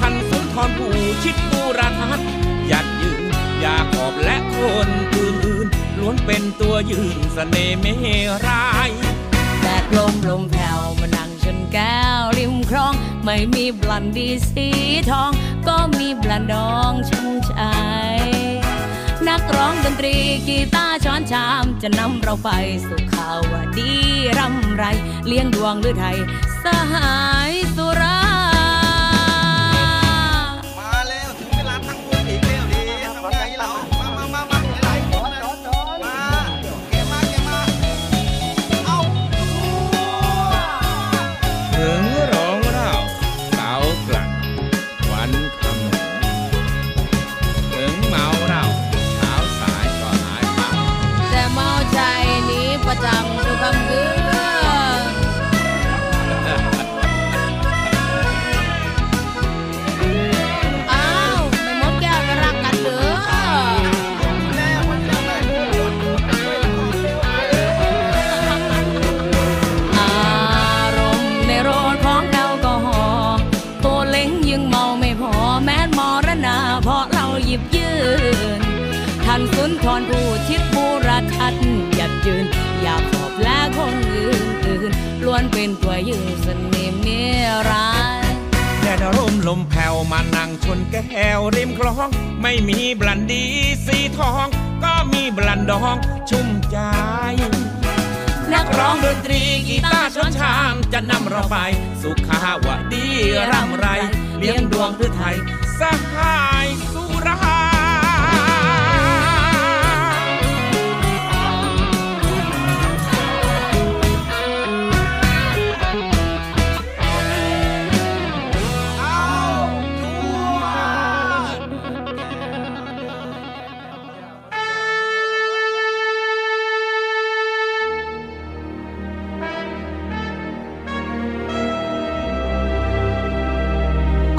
[0.00, 2.55] ท่านสุนทรผู้ชิดบูรทัศน์หยัด
[3.56, 7.86] ยืนอยาขอบและคนอื่นๆล้วนเป็นตัวยืนเสน่ห์เม
[8.46, 8.90] ราย
[9.60, 12.94] แดดลมลมแผ่วมานั่งชนแก้วริมคลอง
[13.24, 14.68] ไม่มีบลันดีสี
[15.10, 15.30] ทอง
[15.68, 17.54] ก็มีบลันดองชุ่มใจ
[19.28, 22.50] นักร้องดนตรีกีตาร์ช้อนชาม จะนำเราไป
[22.86, 23.40] สู่ข่าว
[23.78, 23.92] ดี
[24.38, 24.84] ร่ำไร
[25.26, 26.18] เลี้ยงดวงหรือไทย
[26.62, 27.14] สหา
[27.50, 28.25] ยสุรา
[90.04, 92.08] มแผ่วมานั่งชนแก้วริมคลอง
[92.42, 93.44] ไม่มีบลันดี
[93.86, 94.46] สีทอง
[94.84, 95.96] ก็มีบลันดอง
[96.30, 96.78] ชุ่มใจ
[98.52, 101.56] นักร้องดนตรีกีตาร์ชนชามจะนำเราไป
[102.02, 103.06] สุขาวดี
[103.50, 103.86] ร่ำไร
[104.38, 105.36] เลี้ยงดวงหรือไทย
[105.78, 105.80] ส
[106.12, 106.66] หาย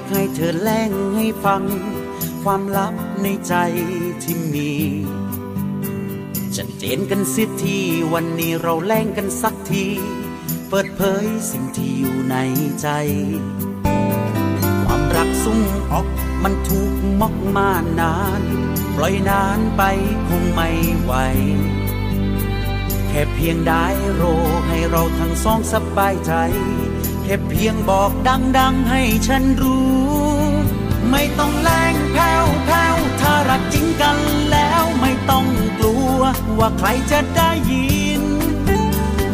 [0.00, 1.62] ากให้เธอแล้งให้ฟัง
[2.42, 3.54] ความลับในใจ
[4.22, 4.70] ที่มี
[6.56, 7.78] ชัดเจนกันสิที
[8.12, 9.86] วันนี้เราแล้งกันสักที
[10.68, 12.36] เปิดเผยสิ่งที่อยู่ใน
[12.82, 12.88] ใจ
[14.84, 15.60] ความรักสุ่ม
[15.92, 16.06] ออก
[16.42, 17.70] มันถูกมอกมา
[18.00, 18.42] นาน
[18.96, 19.82] ปล่อยนานไป
[20.28, 20.68] คงไม่
[21.02, 21.12] ไหว
[23.08, 23.84] แค่เพียงได้
[24.14, 24.22] โร
[24.66, 26.32] ให้เราทั้งสองสบายใจ
[27.32, 28.12] ค่เพียงบอก
[28.58, 30.00] ดังๆให้ฉันรู้
[31.10, 34.18] ไม่ต้องแรงแผ่วแผ่วถ้ารักจริงกัน
[34.50, 35.46] แล้วไม่ต้อง
[35.78, 36.20] กลัว
[36.58, 38.22] ว่าใครจะได้ยิน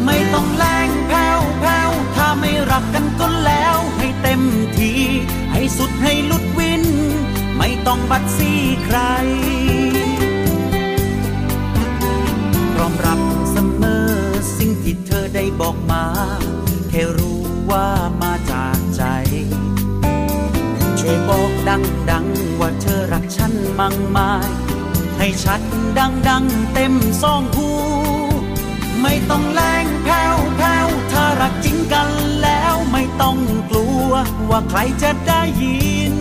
[0.05, 4.41] ไม่ต้องแรงแผ่วแผ่วถ้าไม่รักกันก็แล้วให้เต็ม
[4.77, 5.01] ที่
[5.51, 6.83] ให้สุดให้ลุดวิน
[7.57, 8.97] ไม่ต้องบัดซี่ใคร
[12.73, 13.19] พร้อมรับ
[13.51, 14.09] เสมอ
[14.57, 16.03] สิ่งที่เธอได้บอกมา
[16.91, 17.26] แค่รู้
[17.71, 17.87] ว่า
[18.21, 19.03] มาจากใจ
[20.99, 24.49] ช่วยบอกดังๆว่าเธอรักฉันมั่งมาย
[25.17, 25.61] ให้ชัด
[25.99, 27.69] ดังๆเต็มซองหู
[29.01, 32.09] ไม่ต้องแรงแผ่วแผ่วถ้ารักจริงกัน
[32.41, 33.37] แล้วไม่ต้อง
[33.69, 34.11] กลัว
[34.49, 36.13] ว่าใครจะได้ยิน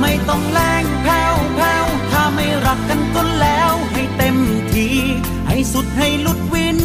[0.00, 4.36] ไม่ต้องแรงแผ่วแผ่วถ้าไม่รักกันก็แล้วให้เต็ม
[4.72, 4.96] ที่
[5.48, 6.78] ให้สุดให้ลุดวิน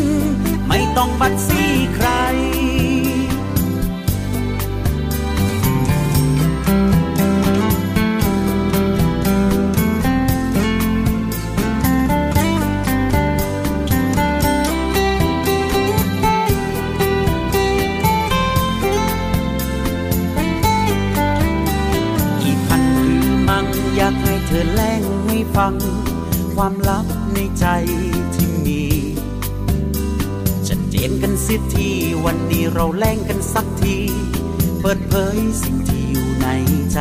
[0.67, 2.09] ไม่ต้องบัดซี่ใคร
[25.55, 25.73] ฟัง
[26.55, 27.65] ความลับในใจ
[28.35, 28.83] ที่มี
[30.67, 31.89] ชัดเจนกันสิที
[32.25, 33.97] วันนี้เราแล้งกันสักที
[34.81, 36.47] เปิดเผยสิ่งที่อยู่ใน
[36.93, 36.99] ใจ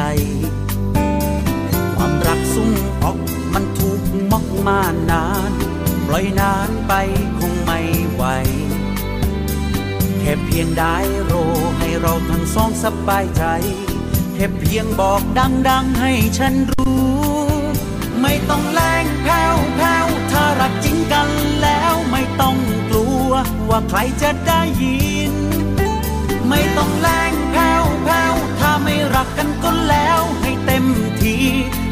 [1.95, 2.73] ความรักสุ่ม
[3.03, 3.19] ออก
[3.53, 4.81] มันถูกมอกมา
[5.11, 5.53] นาน
[6.07, 6.93] ปล่อยนานไป
[7.39, 7.81] คงไม่
[8.13, 8.25] ไหว
[10.19, 11.33] แค่เพียงได้โร
[11.79, 13.45] ให้เราทั้งสองสบายใจ
[14.35, 15.23] แค่เพียงบอก
[15.69, 17.32] ดังๆให้ฉันรู้
[18.23, 21.29] ไม่ต้องแรงแผ่วแผ่วถ้ารักจริงกัน
[21.63, 22.57] แล้วไม่ต้อง
[22.89, 23.31] กลัว
[23.71, 25.35] ว่าใครจะได้ยิน
[26.49, 30.85] ไม่ต้องแรงแผ่วแผ่วถ้าไม่รักกันก็แล้วให้เต็ม
[31.23, 31.45] ที่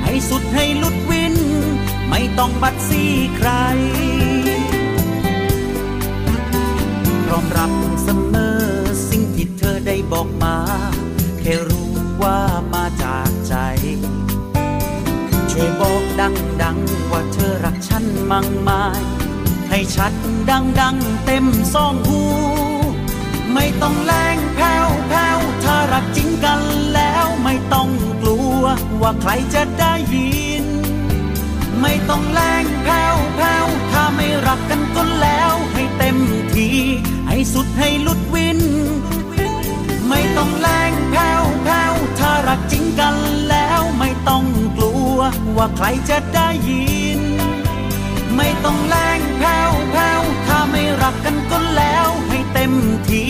[0.05, 1.37] ให้สุดให้ลุดวิน
[2.11, 3.51] ไม่ต้องบัดซี่ใคร
[7.25, 7.73] พร้อมรับ
[8.03, 8.61] เสมอ
[9.11, 10.57] สิ่งที่เธอได้บอกมา
[11.39, 11.91] แค่รู้
[12.23, 12.39] ว่า
[12.75, 13.55] มาจากใจ
[15.51, 19.01] ช่วยบอกดังๆว่าเธอรักฉันมั่งมาย
[19.71, 20.13] ให้ชัด
[20.51, 22.23] ดังๆเต็มซองหู
[23.55, 26.61] ไม่ต้องแรงแผ่วแผ่วถ้ารักจริงกัน
[26.95, 27.89] แล้วไม่ต้อง
[28.23, 28.63] กลัว
[29.01, 30.67] ว่าใครจะได้ยิน
[31.81, 36.17] ไม่ต้องแรงแผ่วแผ่วถ้าไม่รักกันก็แล้วให้เต็ม
[36.55, 36.69] ที
[37.29, 38.61] ให้สุดให้ลุดวิน
[40.09, 43.17] ไม่ต้องแรงแผ่วแผ่วถ้ารักจริงกัน
[43.49, 44.45] แล้วไม่ต้อง
[44.77, 44.90] กลัว
[45.57, 46.85] ว่าใครจะได้ยิ
[47.19, 47.21] น
[48.37, 52.73] ไม่ต้องแรงแผ่วแผ่วถ้าไม่รักกันก็แล้วให้เต็ม
[53.09, 53.25] ที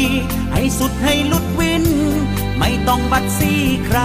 [0.53, 1.85] ให้สุดให้ลุดวิน
[2.59, 3.53] ไม่ต้องบัดซี
[3.87, 3.99] ใคร